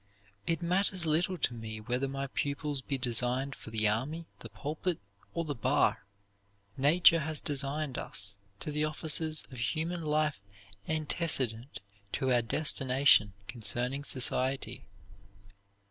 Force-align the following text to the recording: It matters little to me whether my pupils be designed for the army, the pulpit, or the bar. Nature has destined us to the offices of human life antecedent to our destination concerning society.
It 0.47 0.63
matters 0.63 1.05
little 1.05 1.37
to 1.37 1.53
me 1.53 1.79
whether 1.79 2.07
my 2.07 2.25
pupils 2.25 2.81
be 2.81 2.97
designed 2.97 3.53
for 3.53 3.69
the 3.69 3.87
army, 3.87 4.25
the 4.39 4.49
pulpit, 4.49 4.97
or 5.35 5.45
the 5.45 5.53
bar. 5.53 6.05
Nature 6.75 7.19
has 7.19 7.39
destined 7.39 7.99
us 7.99 8.35
to 8.61 8.71
the 8.71 8.83
offices 8.83 9.43
of 9.51 9.59
human 9.59 10.01
life 10.03 10.41
antecedent 10.87 11.81
to 12.13 12.31
our 12.33 12.41
destination 12.41 13.33
concerning 13.47 14.03
society. 14.03 14.87